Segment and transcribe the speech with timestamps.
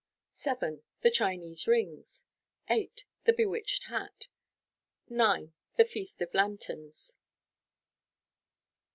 [0.31, 0.81] 7.
[1.01, 2.25] The Chinese Rings.
[2.71, 3.05] 8.
[3.25, 4.29] The Bewitched Hat
[5.09, 5.53] 9.
[5.77, 7.19] The Feast of Lanterns.